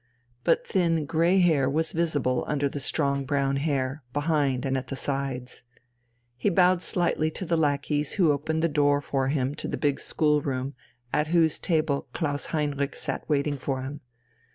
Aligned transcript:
But 0.43 0.65
thin 0.65 1.05
grey 1.05 1.37
hair 1.37 1.69
was 1.69 1.91
visible 1.91 2.43
under 2.47 2.67
the 2.67 2.79
strong 2.79 3.23
brown 3.23 3.57
hair 3.57 4.01
behind 4.13 4.65
and 4.65 4.75
at 4.75 4.87
the 4.87 4.95
sides. 4.95 5.63
He 6.37 6.49
bowed 6.49 6.81
slightly 6.81 7.29
to 7.29 7.45
the 7.45 7.55
lackeys 7.55 8.13
who 8.13 8.31
opened 8.31 8.63
the 8.63 8.67
door 8.67 8.99
for 8.99 9.27
him 9.27 9.53
to 9.53 9.67
the 9.67 9.77
big 9.77 9.99
schoolroom 9.99 10.73
at 11.13 11.27
whose 11.27 11.59
table 11.59 12.07
Klaus 12.13 12.45
Heinrich 12.47 12.95
sat 12.95 13.29
waiting 13.29 13.59
for 13.59 13.83
him. 13.83 14.01